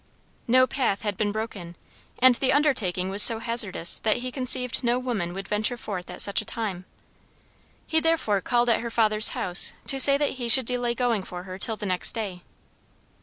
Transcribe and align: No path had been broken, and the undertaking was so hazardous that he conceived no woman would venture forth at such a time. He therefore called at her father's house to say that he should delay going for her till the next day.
No 0.47 0.65
path 0.65 1.03
had 1.03 1.15
been 1.15 1.31
broken, 1.31 1.75
and 2.17 2.33
the 2.33 2.51
undertaking 2.51 3.11
was 3.11 3.21
so 3.21 3.37
hazardous 3.37 3.99
that 3.99 4.17
he 4.17 4.31
conceived 4.31 4.83
no 4.83 4.97
woman 4.97 5.31
would 5.33 5.47
venture 5.47 5.77
forth 5.77 6.09
at 6.09 6.21
such 6.21 6.41
a 6.41 6.43
time. 6.45 6.85
He 7.85 7.99
therefore 7.99 8.41
called 8.41 8.67
at 8.69 8.79
her 8.79 8.89
father's 8.89 9.29
house 9.37 9.73
to 9.85 9.99
say 9.99 10.17
that 10.17 10.31
he 10.39 10.49
should 10.49 10.65
delay 10.65 10.95
going 10.95 11.21
for 11.21 11.43
her 11.43 11.59
till 11.59 11.75
the 11.77 11.85
next 11.85 12.13
day. 12.13 12.41